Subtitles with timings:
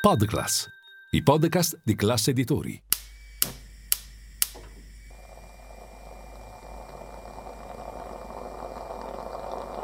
[0.00, 0.66] Podclass,
[1.10, 2.82] i podcast di classe editori.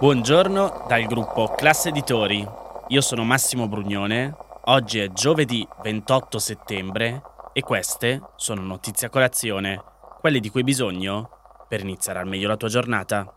[0.01, 2.43] Buongiorno dal gruppo Classe Editori.
[2.89, 4.35] Io sono Massimo Brugnone.
[4.65, 7.21] Oggi è giovedì 28 settembre
[7.53, 9.83] e queste sono notizie a colazione,
[10.19, 11.29] quelle di cui hai bisogno
[11.69, 13.36] per iniziare al meglio la tua giornata.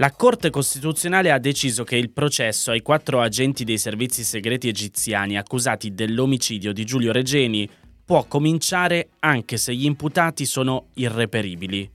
[0.00, 5.36] La Corte Costituzionale ha deciso che il processo ai quattro agenti dei servizi segreti egiziani
[5.36, 7.68] accusati dell'omicidio di Giulio Regeni
[8.02, 11.90] può cominciare anche se gli imputati sono irreperibili.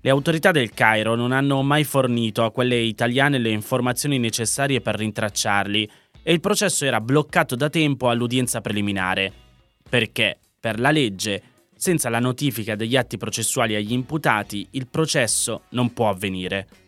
[0.00, 4.96] Le autorità del Cairo non hanno mai fornito a quelle italiane le informazioni necessarie per
[4.96, 5.88] rintracciarli
[6.24, 9.32] e il processo era bloccato da tempo all'udienza preliminare.
[9.88, 11.42] Perché, per la legge,
[11.76, 16.85] senza la notifica degli atti processuali agli imputati, il processo non può avvenire.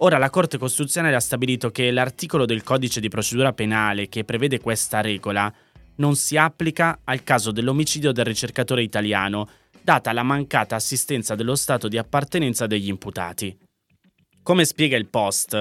[0.00, 4.60] Ora la Corte Costituzionale ha stabilito che l'articolo del codice di procedura penale che prevede
[4.60, 5.52] questa regola
[5.96, 9.48] non si applica al caso dell'omicidio del ricercatore italiano,
[9.82, 13.58] data la mancata assistenza dello Stato di appartenenza degli imputati.
[14.40, 15.54] Come spiega il Post,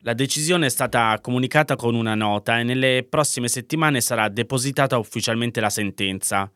[0.00, 5.60] la decisione è stata comunicata con una nota e nelle prossime settimane sarà depositata ufficialmente
[5.60, 6.50] la sentenza.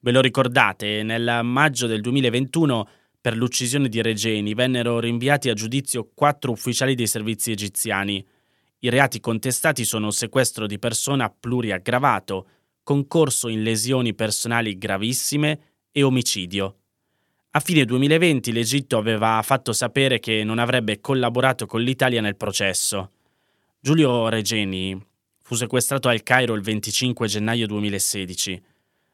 [0.00, 2.88] Ve lo ricordate, nel maggio del 2021
[3.28, 8.26] per l'uccisione di Regeni vennero rinviati a giudizio quattro ufficiali dei servizi egiziani.
[8.78, 12.48] I reati contestati sono sequestro di persona pluriaggravato,
[12.82, 15.60] concorso in lesioni personali gravissime
[15.92, 16.76] e omicidio.
[17.50, 23.10] A fine 2020 l'Egitto aveva fatto sapere che non avrebbe collaborato con l'Italia nel processo.
[23.78, 24.98] Giulio Regeni
[25.42, 28.62] fu sequestrato al Cairo il 25 gennaio 2016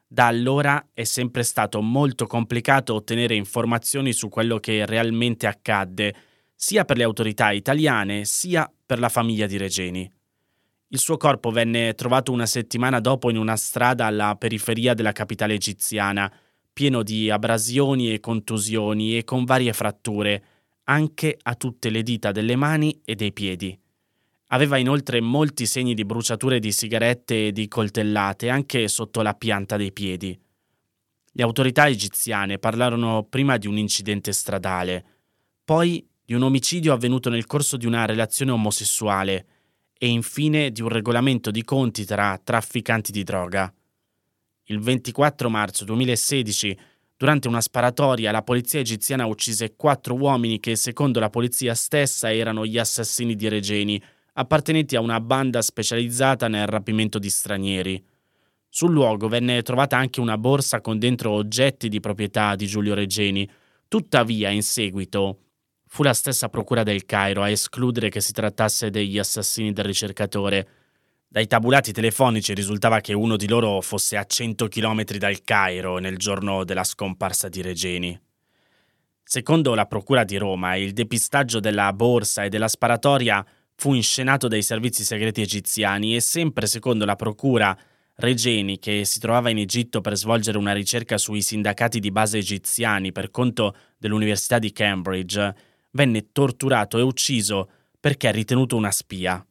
[0.07, 6.15] da allora è sempre stato molto complicato ottenere informazioni su quello che realmente accadde,
[6.55, 10.11] sia per le autorità italiane sia per la famiglia di Regeni.
[10.89, 15.55] Il suo corpo venne trovato una settimana dopo in una strada alla periferia della capitale
[15.55, 16.31] egiziana,
[16.71, 20.43] pieno di abrasioni e contusioni e con varie fratture,
[20.83, 23.77] anche a tutte le dita delle mani e dei piedi.
[24.55, 29.75] Aveva inoltre molti segni di bruciature di sigarette e di coltellate anche sotto la pianta
[29.75, 30.39] dei piedi.
[31.33, 35.03] Le autorità egiziane parlarono prima di un incidente stradale,
[35.65, 39.45] poi di un omicidio avvenuto nel corso di una relazione omosessuale
[39.97, 43.73] e infine di un regolamento di conti tra trafficanti di droga.
[44.67, 46.79] Il 24 marzo 2016,
[47.17, 52.65] durante una sparatoria, la polizia egiziana uccise quattro uomini che, secondo la polizia stessa, erano
[52.65, 54.01] gli assassini di Regeni,
[54.37, 58.03] appartenenti a una banda specializzata nel rapimento di stranieri.
[58.69, 63.49] Sul luogo venne trovata anche una borsa con dentro oggetti di proprietà di Giulio Regeni.
[63.87, 65.39] Tuttavia, in seguito,
[65.87, 70.67] fu la stessa Procura del Cairo a escludere che si trattasse degli assassini del ricercatore.
[71.29, 76.17] Dai tabulati telefonici risultava che uno di loro fosse a 100 km dal Cairo nel
[76.17, 78.19] giorno della scomparsa di Regeni.
[79.23, 84.61] Secondo la Procura di Roma, il depistaggio della borsa e della sparatoria fu inscenato dai
[84.61, 87.77] servizi segreti egiziani e sempre secondo la procura
[88.17, 93.11] Regeni, che si trovava in Egitto per svolgere una ricerca sui sindacati di base egiziani
[93.11, 95.55] per conto dell'Università di Cambridge,
[95.91, 97.69] venne torturato e ucciso
[97.99, 99.45] perché ritenuto una spia.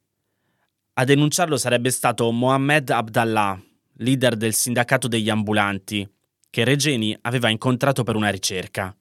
[0.94, 3.60] A denunciarlo sarebbe stato Mohammed Abdallah,
[3.96, 6.08] leader del sindacato degli ambulanti,
[6.48, 8.96] che Regeni aveva incontrato per una ricerca.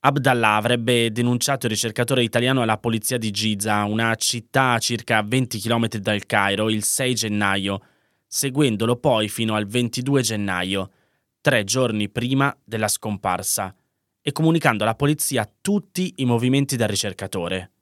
[0.00, 5.58] Abdallah avrebbe denunciato il ricercatore italiano alla polizia di Giza, una città a circa 20
[5.58, 7.80] km dal Cairo, il 6 gennaio,
[8.24, 10.90] seguendolo poi fino al 22 gennaio,
[11.40, 13.74] tre giorni prima della scomparsa,
[14.22, 17.72] e comunicando alla polizia tutti i movimenti del ricercatore.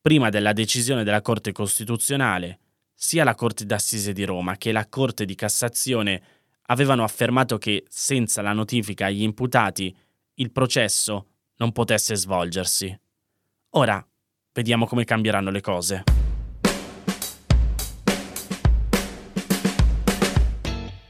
[0.00, 2.60] Prima della decisione della Corte Costituzionale,
[2.94, 6.22] sia la Corte d'Assise di Roma che la Corte di Cassazione
[6.70, 9.94] avevano affermato che senza la notifica agli imputati
[10.40, 11.26] il processo
[11.56, 12.96] non potesse svolgersi.
[13.70, 14.04] Ora
[14.52, 16.04] vediamo come cambieranno le cose.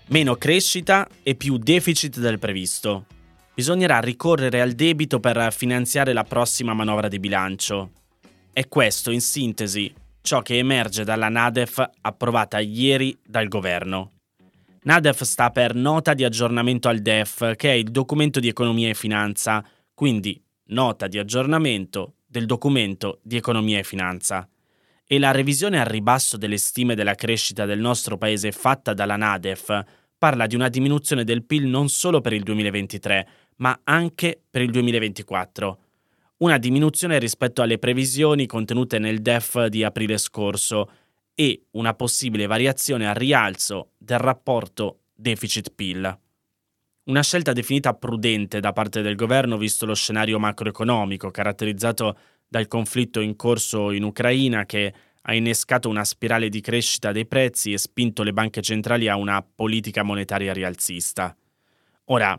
[0.06, 3.06] Meno crescita e più deficit del previsto.
[3.55, 7.91] Bisognerà ricorrere al debito per finanziare la prossima manovra di bilancio.
[8.53, 9.93] È questo, in sintesi,
[10.23, 14.18] ciò che emerge dalla NADEF approvata ieri dal governo.
[14.81, 18.95] NADEF sta per Nota di aggiornamento al DEF, che è il documento di economia e
[18.95, 24.49] finanza, quindi nota di aggiornamento del documento di economia e finanza.
[25.05, 29.83] E la revisione al ribasso delle stime della crescita del nostro paese fatta dalla NADEF
[30.17, 34.71] parla di una diminuzione del PIL non solo per il 2023, ma anche per il
[34.71, 35.79] 2024.
[36.39, 40.89] una diminuzione rispetto alle previsioni contenute nel DEF di aprile scorso
[41.40, 46.19] e una possibile variazione al rialzo del rapporto deficit-PIL.
[47.05, 52.19] Una scelta definita prudente da parte del governo visto lo scenario macroeconomico caratterizzato
[52.49, 54.93] dal conflitto in corso in Ucraina che
[55.23, 59.41] ha innescato una spirale di crescita dei prezzi e spinto le banche centrali a una
[59.41, 61.37] politica monetaria rialzista.
[62.06, 62.37] Ora,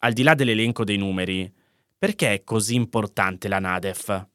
[0.00, 1.50] al di là dell'elenco dei numeri,
[1.96, 4.28] perché è così importante la NADEF?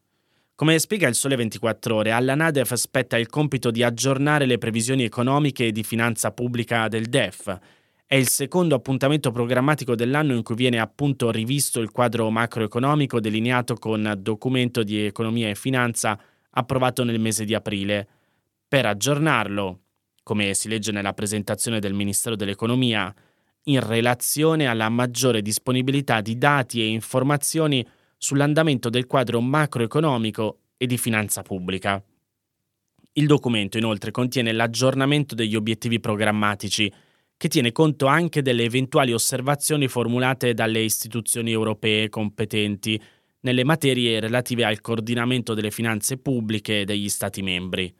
[0.61, 5.03] Come spiega il Sole 24 ore, alla NADEF spetta il compito di aggiornare le previsioni
[5.03, 7.57] economiche e di finanza pubblica del DEF.
[8.05, 13.73] È il secondo appuntamento programmatico dell'anno in cui viene appunto rivisto il quadro macroeconomico delineato
[13.73, 16.15] con documento di economia e finanza
[16.51, 18.07] approvato nel mese di aprile.
[18.67, 19.79] Per aggiornarlo,
[20.21, 23.11] come si legge nella presentazione del Ministero dell'Economia,
[23.63, 27.83] in relazione alla maggiore disponibilità di dati e informazioni
[28.23, 32.01] sull'andamento del quadro macroeconomico e di finanza pubblica.
[33.13, 36.93] Il documento inoltre contiene l'aggiornamento degli obiettivi programmatici,
[37.35, 43.01] che tiene conto anche delle eventuali osservazioni formulate dalle istituzioni europee competenti
[43.39, 47.91] nelle materie relative al coordinamento delle finanze pubbliche degli Stati membri.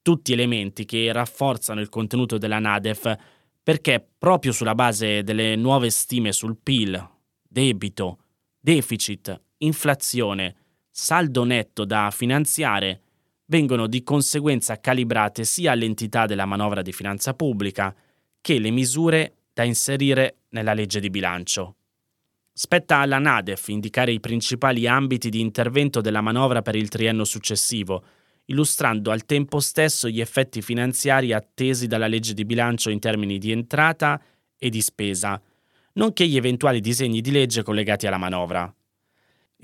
[0.00, 3.16] Tutti elementi che rafforzano il contenuto della NADEF
[3.62, 7.06] perché proprio sulla base delle nuove stime sul PIL,
[7.46, 8.21] debito,
[8.64, 10.54] deficit, inflazione,
[10.88, 13.00] saldo netto da finanziare,
[13.46, 17.94] vengono di conseguenza calibrate sia l'entità della manovra di finanza pubblica
[18.40, 21.74] che le misure da inserire nella legge di bilancio.
[22.52, 28.04] Spetta alla Nadef indicare i principali ambiti di intervento della manovra per il triennio successivo,
[28.44, 33.50] illustrando al tempo stesso gli effetti finanziari attesi dalla legge di bilancio in termini di
[33.50, 34.22] entrata
[34.56, 35.40] e di spesa,
[35.94, 38.72] nonché gli eventuali disegni di legge collegati alla manovra.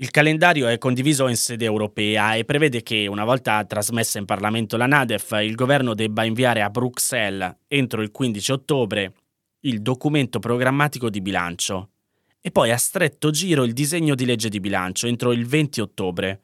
[0.01, 4.77] Il calendario è condiviso in sede europea e prevede che, una volta trasmessa in Parlamento
[4.77, 9.13] la NADEF, il governo debba inviare a Bruxelles, entro il 15 ottobre,
[9.61, 11.89] il documento programmatico di bilancio
[12.41, 16.41] e poi a stretto giro il disegno di legge di bilancio entro il 20 ottobre.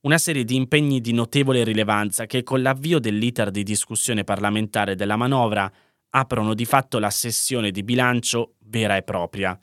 [0.00, 5.16] Una serie di impegni di notevole rilevanza che con l'avvio dell'iter di discussione parlamentare della
[5.16, 5.70] manovra
[6.10, 9.58] aprono di fatto la sessione di bilancio vera e propria.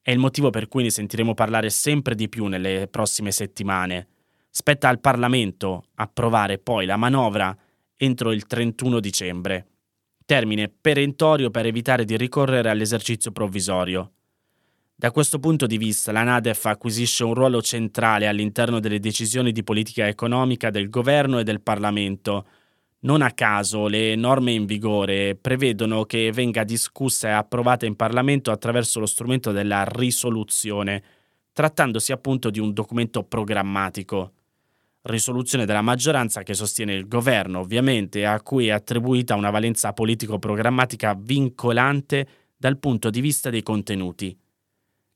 [0.00, 4.08] È il motivo per cui ne sentiremo parlare sempre di più nelle prossime settimane.
[4.50, 7.56] Spetta al Parlamento approvare poi la manovra
[7.96, 9.66] entro il 31 dicembre,
[10.24, 14.12] termine perentorio per evitare di ricorrere all'esercizio provvisorio.
[14.94, 19.62] Da questo punto di vista la NADEF acquisisce un ruolo centrale all'interno delle decisioni di
[19.62, 22.46] politica economica del governo e del Parlamento.
[23.06, 28.50] Non a caso le norme in vigore prevedono che venga discussa e approvata in Parlamento
[28.50, 31.02] attraverso lo strumento della risoluzione,
[31.52, 34.32] trattandosi appunto di un documento programmatico.
[35.02, 41.14] Risoluzione della maggioranza che sostiene il governo, ovviamente, a cui è attribuita una valenza politico-programmatica
[41.16, 42.26] vincolante
[42.56, 44.36] dal punto di vista dei contenuti.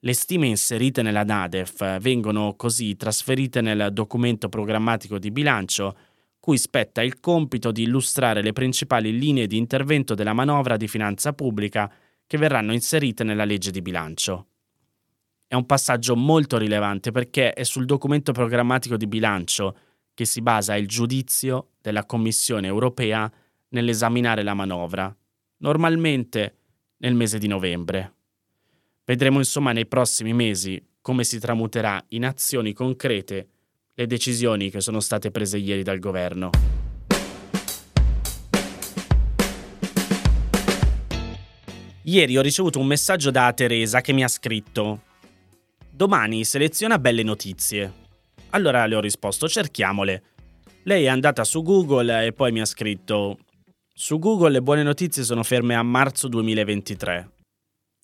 [0.02, 5.96] Le stime inserite nella NADEF vengono così trasferite nel documento programmatico di bilancio,
[6.40, 11.34] cui spetta il compito di illustrare le principali linee di intervento della manovra di finanza
[11.34, 11.92] pubblica
[12.26, 14.46] che verranno inserite nella legge di bilancio.
[15.46, 19.76] È un passaggio molto rilevante perché è sul documento programmatico di bilancio
[20.14, 23.30] che si basa il giudizio della Commissione europea
[23.68, 25.14] nell'esaminare la manovra,
[25.58, 26.56] normalmente
[26.98, 28.14] nel mese di novembre.
[29.04, 33.48] Vedremo insomma nei prossimi mesi come si tramuterà in azioni concrete
[34.00, 36.50] le decisioni che sono state prese ieri dal governo.
[42.04, 45.02] Ieri ho ricevuto un messaggio da Teresa che mi ha scritto
[45.90, 47.92] Domani seleziona belle notizie.
[48.50, 50.22] Allora le ho risposto cerchiamole.
[50.84, 53.38] Lei è andata su Google e poi mi ha scritto
[53.92, 57.30] Su Google le buone notizie sono ferme a marzo 2023.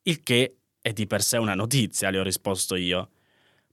[0.02, 3.08] Il che è di per sé una notizia, le ho risposto io.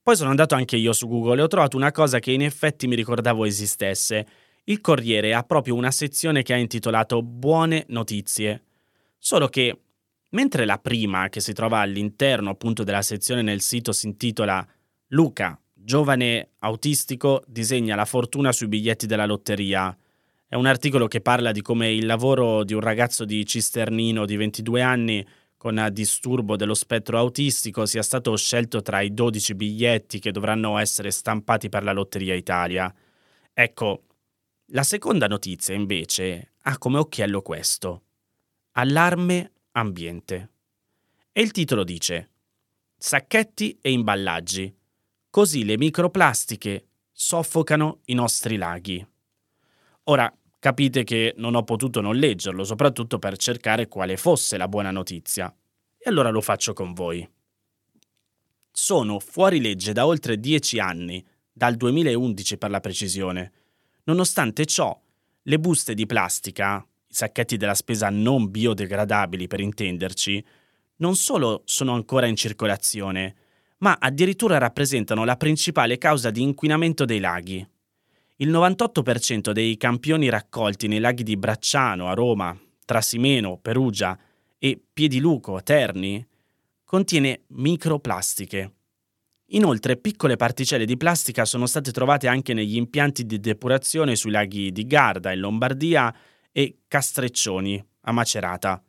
[0.03, 2.87] Poi sono andato anche io su Google e ho trovato una cosa che in effetti
[2.87, 4.27] mi ricordavo esistesse.
[4.65, 8.63] Il Corriere ha proprio una sezione che ha intitolato Buone notizie.
[9.17, 9.79] Solo che,
[10.31, 14.67] mentre la prima, che si trova all'interno appunto della sezione nel sito, si intitola
[15.07, 19.97] Luca, giovane autistico, disegna la fortuna sui biglietti della lotteria.
[20.45, 24.35] È un articolo che parla di come il lavoro di un ragazzo di Cisternino di
[24.35, 25.25] 22 anni
[25.63, 31.09] con disturbo dello spettro autistico sia stato scelto tra i 12 biglietti che dovranno essere
[31.09, 32.93] stampati per la Lotteria Italia.
[33.53, 34.03] Ecco,
[34.71, 38.01] la seconda notizia invece ha come occhiello questo.
[38.73, 40.49] Allarme ambiente.
[41.31, 42.31] E il titolo dice
[42.97, 44.75] Sacchetti e imballaggi.
[45.29, 49.07] Così le microplastiche soffocano i nostri laghi.
[50.07, 50.29] Ora,
[50.63, 55.53] capite che non ho potuto non leggerlo, soprattutto per cercare quale fosse la buona notizia.
[55.97, 57.29] E allora lo faccio con voi.
[58.71, 63.51] Sono fuori legge da oltre dieci anni, dal 2011 per la precisione.
[64.05, 64.97] Nonostante ciò,
[65.41, 70.45] le buste di plastica, i sacchetti della spesa non biodegradabili per intenderci,
[70.99, 73.35] non solo sono ancora in circolazione,
[73.79, 77.67] ma addirittura rappresentano la principale causa di inquinamento dei laghi.
[78.43, 84.19] Il 98% dei campioni raccolti nei laghi di Bracciano a Roma, Trasimeno, Perugia
[84.59, 86.27] e Piediluco, Terni,
[86.83, 88.73] contiene microplastiche.
[89.51, 94.73] Inoltre piccole particelle di plastica sono state trovate anche negli impianti di depurazione sui laghi
[94.73, 96.13] di Garda in Lombardia
[96.51, 98.83] e Castreccioni a Macerata.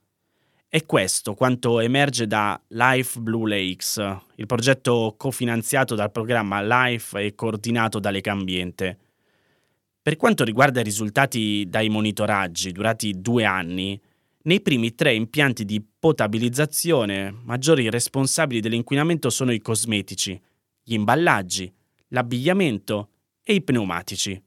[0.67, 7.37] È questo quanto emerge da Life Blue Lakes, il progetto cofinanziato dal programma Life e
[7.37, 8.99] coordinato da Legambiente.
[10.05, 13.99] Per quanto riguarda i risultati dai monitoraggi durati due anni,
[14.43, 20.39] nei primi tre impianti di potabilizzazione, maggiori responsabili dell'inquinamento sono i cosmetici,
[20.83, 21.73] gli imballaggi,
[22.09, 23.09] l'abbigliamento
[23.43, 24.39] e i pneumatici.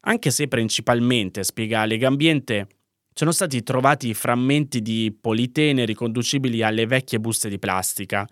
[0.00, 2.66] Anche se principalmente, spiega Legambiente,
[3.14, 8.28] sono stati trovati frammenti di politene riconducibili alle vecchie buste di plastica.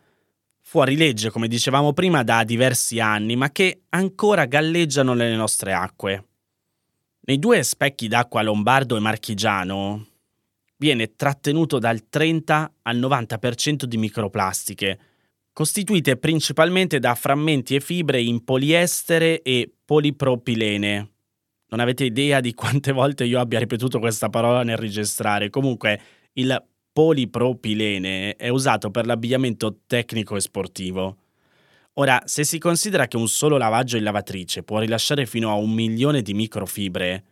[0.61, 6.27] Fuori legge, come dicevamo prima, da diversi anni, ma che ancora galleggiano nelle nostre acque.
[7.25, 10.07] Nei due specchi d'acqua lombardo e marchigiano
[10.77, 14.99] viene trattenuto dal 30 al 90% di microplastiche,
[15.53, 21.13] costituite principalmente da frammenti e fibre in poliestere e polipropilene,
[21.73, 25.51] non avete idea di quante volte io abbia ripetuto questa parola nel registrare.
[25.51, 26.01] Comunque,
[26.35, 26.63] il
[26.93, 31.17] polipropilene è usato per l'abbigliamento tecnico e sportivo.
[31.95, 35.73] Ora, se si considera che un solo lavaggio in lavatrice può rilasciare fino a un
[35.73, 37.25] milione di microfibre,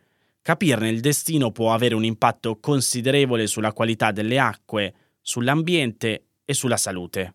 [0.42, 6.76] capirne il destino può avere un impatto considerevole sulla qualità delle acque, sull'ambiente e sulla
[6.76, 7.34] salute.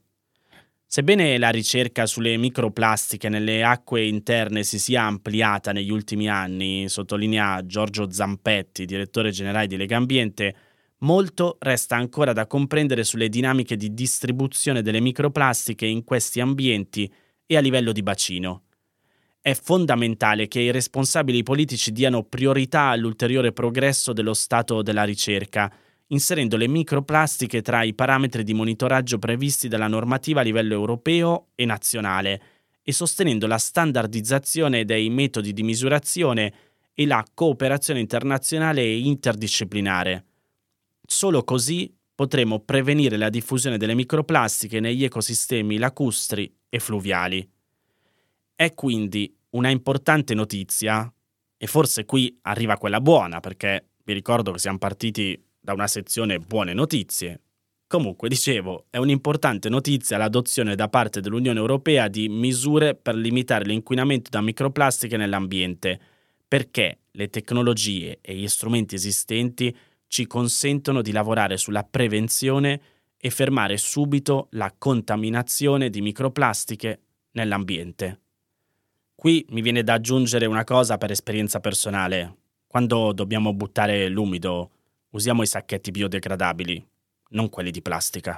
[0.86, 7.66] Sebbene la ricerca sulle microplastiche nelle acque interne si sia ampliata negli ultimi anni, sottolinea
[7.66, 10.56] Giorgio Zampetti, direttore generale di Legambiente,
[11.06, 17.10] molto resta ancora da comprendere sulle dinamiche di distribuzione delle microplastiche in questi ambienti
[17.46, 18.64] e a livello di bacino.
[19.40, 25.72] È fondamentale che i responsabili politici diano priorità all'ulteriore progresso dello stato della ricerca
[26.08, 31.66] inserendo le microplastiche tra i parametri di monitoraggio previsti dalla normativa a livello europeo e
[31.66, 32.42] nazionale
[32.84, 36.54] e sostenendo la standardizzazione dei metodi di misurazione
[36.94, 40.26] e la cooperazione internazionale e interdisciplinare.
[41.06, 47.48] Solo così potremo prevenire la diffusione delle microplastiche negli ecosistemi lacustri e fluviali.
[48.56, 51.12] È quindi una importante notizia,
[51.58, 56.40] e forse qui arriva quella buona, perché vi ricordo che siamo partiti da una sezione
[56.40, 57.42] buone notizie.
[57.88, 64.30] Comunque, dicevo, è un'importante notizia l'adozione da parte dell'Unione Europea di misure per limitare l'inquinamento
[64.30, 66.00] da microplastiche nell'ambiente,
[66.48, 69.76] perché le tecnologie e gli strumenti esistenti
[70.16, 72.80] ci consentono di lavorare sulla prevenzione
[73.18, 78.22] e fermare subito la contaminazione di microplastiche nell'ambiente.
[79.14, 82.38] Qui mi viene da aggiungere una cosa per esperienza personale.
[82.66, 84.70] Quando dobbiamo buttare l'umido
[85.16, 86.86] Usiamo i sacchetti biodegradabili,
[87.30, 88.38] non quelli di plastica.